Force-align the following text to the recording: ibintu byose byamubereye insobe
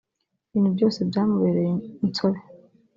ibintu 0.49 0.69
byose 0.75 0.99
byamubereye 1.09 1.73
insobe 2.05 2.39